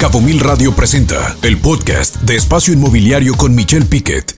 [0.00, 4.34] Cabo Mil Radio presenta el podcast de Espacio Inmobiliario con Michelle Piquet.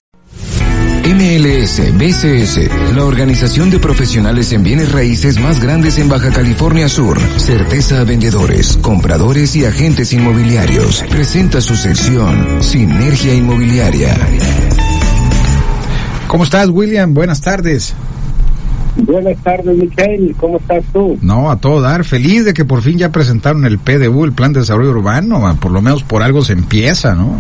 [1.07, 7.17] MLS BCS, la organización de profesionales en bienes raíces más grandes en Baja California Sur.
[7.37, 11.05] Certeza a vendedores, compradores y agentes inmobiliarios.
[11.09, 14.17] Presenta su sección Sinergia Inmobiliaria.
[16.27, 17.15] ¿Cómo estás, William?
[17.15, 17.95] Buenas tardes.
[18.97, 20.35] Buenas tardes, Michelle.
[20.39, 21.19] ¿Cómo estás tú?
[21.23, 22.05] No, a todo dar.
[22.05, 25.57] Feliz de que por fin ya presentaron el PDU, el Plan de Desarrollo Urbano.
[25.61, 27.39] Por lo menos por algo se empieza, ¿no?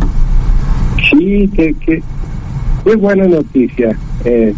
[1.10, 2.02] Sí, que, que
[2.84, 3.96] qué buena noticia.
[4.24, 4.54] Eh,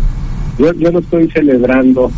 [0.59, 2.11] yo, yo lo estoy celebrando.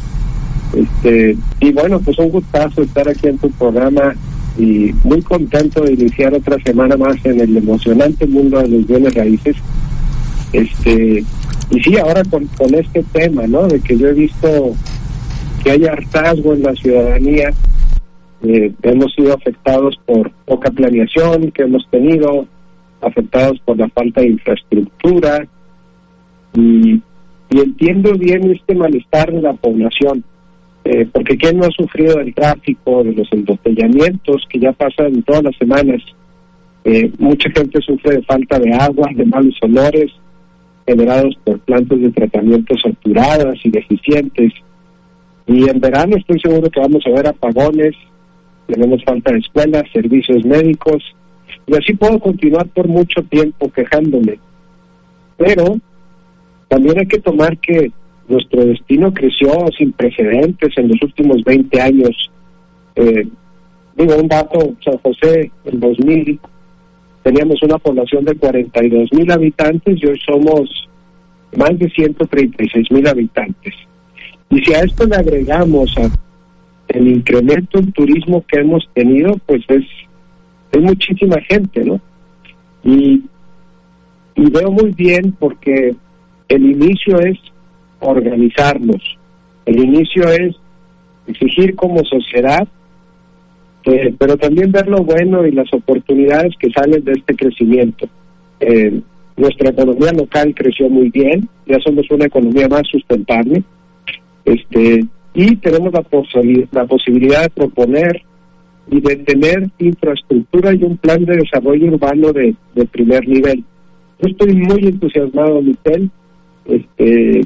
[0.75, 4.15] Este, y bueno, pues un gustazo estar aquí en tu programa
[4.59, 9.15] y muy contento de iniciar otra semana más en el emocionante mundo de los bienes
[9.15, 9.57] raíces.
[10.53, 11.25] Este,
[11.71, 13.67] y sí, ahora con, con este tema, ¿no?
[13.67, 14.75] De que yo he visto
[15.65, 17.51] que hay hartazgo en la ciudadanía,
[18.43, 22.47] eh, hemos sido afectados por poca planeación que hemos tenido,
[23.01, 25.47] afectados por la falta de infraestructura,
[26.55, 27.03] y,
[27.51, 30.23] entiendo bien este malestar de la población,
[30.85, 35.43] eh, porque ¿quién no ha sufrido del tráfico, de los embotellamientos que ya pasan todas
[35.43, 36.01] las semanas?
[36.85, 40.13] Eh, mucha gente sufre de falta de agua, de malos olores,
[40.87, 44.53] generados por plantas de tratamiento saturadas y deficientes.
[45.47, 47.95] Y en verano estoy seguro que vamos a ver apagones,
[48.67, 51.03] tenemos falta de escuelas, servicios médicos,
[51.67, 54.39] y así puedo continuar por mucho tiempo quejándome.
[55.37, 55.77] Pero
[56.69, 57.93] también hay que tomar que
[58.29, 62.31] nuestro destino creció sin precedentes en los últimos 20 años.
[62.97, 63.29] Eh,
[63.97, 66.41] digo, un dato, San José, en 2000
[67.27, 70.89] teníamos una población de 42 mil habitantes y hoy somos
[71.57, 73.75] más de 136 mil habitantes.
[74.49, 75.93] Y si a esto le agregamos
[76.87, 79.85] el incremento en turismo que hemos tenido, pues es,
[80.71, 82.01] es muchísima gente, ¿no?
[82.85, 83.25] Y,
[84.37, 85.97] y veo muy bien porque
[86.49, 87.39] el inicio es
[87.99, 89.03] organizarnos,
[89.65, 90.55] el inicio es
[91.27, 92.69] exigir como sociedad
[93.87, 98.09] eh, pero también ver lo bueno y las oportunidades que salen de este crecimiento.
[98.61, 99.01] Eh,
[99.37, 103.63] nuestra economía local creció muy bien, ya somos una economía más sustentable,
[104.45, 105.05] este,
[105.35, 106.05] y tenemos la,
[106.73, 108.23] la posibilidad de proponer
[108.91, 113.65] y de tener infraestructura y un plan de desarrollo urbano de, de primer nivel.
[114.21, 116.11] Yo estoy muy entusiasmado, Michel.
[116.65, 117.41] Este,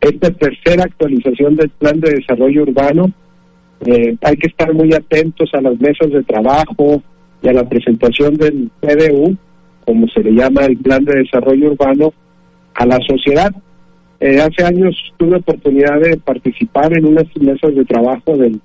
[0.00, 3.10] esta tercera actualización del plan de desarrollo urbano
[3.86, 7.02] eh, hay que estar muy atentos a las mesas de trabajo
[7.42, 9.36] y a la presentación del PDU,
[9.84, 12.12] como se le llama el Plan de Desarrollo Urbano,
[12.74, 13.50] a la sociedad.
[14.20, 18.58] Eh, hace años tuve oportunidad de participar en unas mesas de trabajo de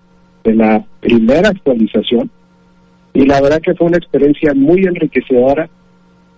[0.45, 2.29] la primera actualización
[3.13, 5.69] y la verdad que fue una experiencia muy enriquecedora,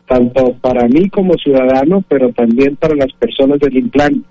[0.08, 4.26] tanto para mí como ciudadano, pero también para las personas del INPLAN,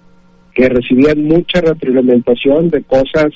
[0.52, 3.32] que recibían mucha retroalimentación de cosas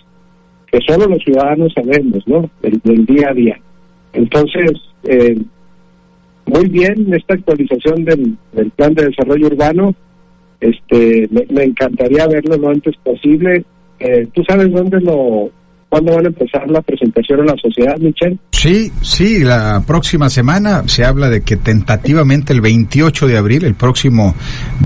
[0.70, 2.50] que solo los ciudadanos sabemos, ¿no?
[2.62, 3.60] Del, día a día.
[4.12, 4.72] Entonces,
[5.04, 5.36] eh,
[6.46, 9.94] muy bien esta actualización del, del, plan de desarrollo urbano.
[10.60, 13.64] Este, me, encantaría verlo lo antes posible.
[14.00, 15.50] Eh, ¿Tú sabes dónde lo
[15.88, 18.38] ¿Cuándo van a empezar la presentación a la sociedad, Michelle?
[18.52, 23.74] Sí, sí, la próxima semana se habla de que tentativamente el 28 de abril, el
[23.74, 24.34] próximo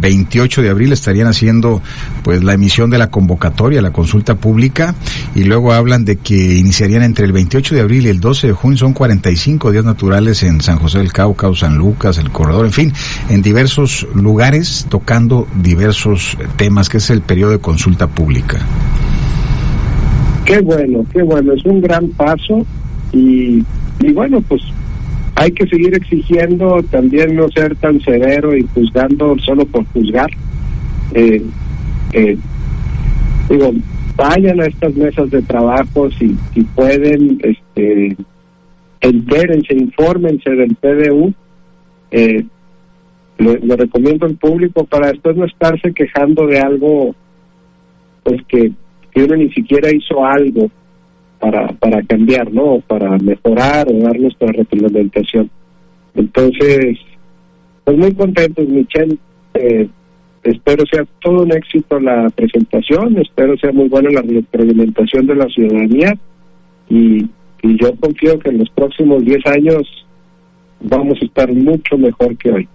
[0.00, 1.82] 28 de abril estarían haciendo
[2.22, 4.94] pues la emisión de la convocatoria, la consulta pública
[5.34, 8.52] y luego hablan de que iniciarían entre el 28 de abril y el 12 de
[8.52, 12.72] junio, son 45 días naturales en San José del Cauca, San Lucas, el Corredor, en
[12.72, 12.92] fin,
[13.28, 18.58] en diversos lugares tocando diversos temas, que es el periodo de consulta pública.
[20.44, 22.66] Qué bueno, qué bueno, es un gran paso
[23.12, 23.62] y,
[24.12, 24.62] bueno, pues
[25.36, 30.30] hay que seguir exigiendo, también no ser tan severo y juzgando solo por juzgar.
[31.14, 31.42] Eh,
[32.12, 32.36] eh,
[33.48, 33.72] digo,
[34.16, 38.16] vayan a estas mesas de trabajo si, si pueden, este,
[39.00, 41.32] entérense, infórmense del PDU.
[42.10, 42.44] Eh,
[43.38, 47.14] lo, recomiendo al público para después no estarse quejando de algo
[48.22, 48.72] pues que
[49.14, 50.70] que uno ni siquiera hizo algo
[51.38, 52.80] para, para cambiar, ¿no?
[52.86, 55.50] Para mejorar o dar nuestra retroalimentación.
[56.14, 56.98] Entonces,
[57.84, 59.16] pues muy contentos, Michelle.
[59.54, 59.88] Eh,
[60.44, 65.46] espero sea todo un éxito la presentación, espero sea muy buena la retroalimentación de la
[65.46, 66.14] ciudadanía
[66.88, 67.28] y,
[67.62, 70.06] y yo confío que en los próximos 10 años
[70.80, 72.68] vamos a estar mucho mejor que hoy.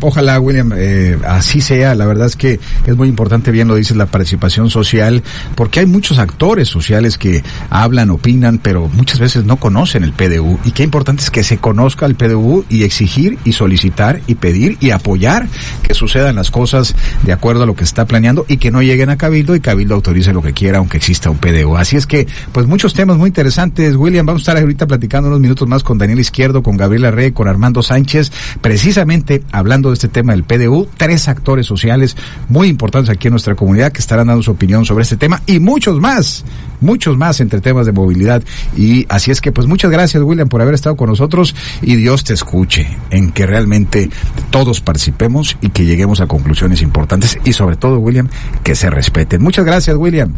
[0.00, 1.94] Ojalá, William, eh, así sea.
[1.94, 5.22] La verdad es que es muy importante, bien lo dices, la participación social,
[5.54, 10.58] porque hay muchos actores sociales que hablan, opinan, pero muchas veces no conocen el PDU.
[10.64, 14.76] Y qué importante es que se conozca el PDU y exigir y solicitar y pedir
[14.80, 15.46] y apoyar
[15.82, 19.10] que sucedan las cosas de acuerdo a lo que está planeando y que no lleguen
[19.10, 21.76] a Cabildo y Cabildo autorice lo que quiera, aunque exista un PDU.
[21.76, 23.96] Así es que, pues muchos temas muy interesantes.
[23.96, 27.32] William, vamos a estar ahorita platicando unos minutos más con Daniel Izquierdo, con Gabriela Rey,
[27.32, 32.16] con Armando Sánchez, precisamente hablando de este tema del PDU, tres actores sociales
[32.48, 35.60] muy importantes aquí en nuestra comunidad que estarán dando su opinión sobre este tema y
[35.60, 36.42] muchos más,
[36.80, 38.42] muchos más entre temas de movilidad.
[38.78, 42.24] Y así es que pues muchas gracias William por haber estado con nosotros y Dios
[42.24, 44.08] te escuche en que realmente
[44.48, 48.30] todos participemos y que lleguemos a conclusiones importantes y sobre todo William
[48.62, 49.42] que se respeten.
[49.42, 50.32] Muchas gracias William.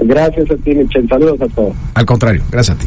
[0.00, 1.76] Gracias a ti Michel, saludos a todos.
[1.92, 2.86] Al contrario, gracias a ti.